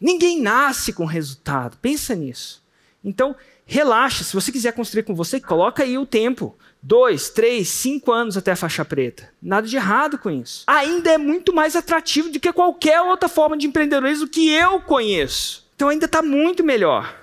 Ninguém 0.00 0.40
nasce 0.40 0.92
com 0.92 1.04
resultado. 1.04 1.76
Pensa 1.78 2.14
nisso. 2.14 2.62
Então, 3.04 3.34
relaxa. 3.66 4.22
Se 4.22 4.34
você 4.34 4.52
quiser 4.52 4.72
construir 4.72 5.02
com 5.02 5.16
você, 5.16 5.40
coloca 5.40 5.82
aí 5.82 5.98
o 5.98 6.06
tempo 6.06 6.56
dois, 6.80 7.28
três, 7.28 7.68
cinco 7.68 8.12
anos 8.12 8.36
até 8.36 8.52
a 8.52 8.56
faixa 8.56 8.84
preta. 8.84 9.28
Nada 9.42 9.66
de 9.66 9.74
errado 9.74 10.16
com 10.16 10.30
isso. 10.30 10.62
Ainda 10.68 11.10
é 11.10 11.18
muito 11.18 11.52
mais 11.52 11.74
atrativo 11.74 12.30
do 12.30 12.38
que 12.38 12.52
qualquer 12.52 13.00
outra 13.00 13.28
forma 13.28 13.56
de 13.56 13.66
empreendedorismo 13.66 14.28
que 14.28 14.48
eu 14.48 14.80
conheço. 14.80 15.66
Então 15.74 15.88
ainda 15.88 16.06
está 16.06 16.22
muito 16.22 16.62
melhor. 16.62 17.21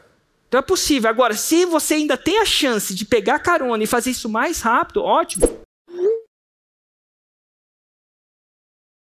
Então 0.50 0.58
é 0.60 0.64
possível. 0.64 1.10
Agora, 1.10 1.36
se 1.36 1.64
você 1.66 1.94
ainda 1.94 2.18
tem 2.18 2.42
a 2.42 2.46
chance 2.46 2.94
de 2.94 3.06
pegar 3.06 3.38
carona 3.38 3.84
e 3.84 3.88
fazer 3.88 4.10
isso 4.10 4.28
mais 4.28 4.62
rápido, 4.62 5.04
ótimo. 5.04 5.48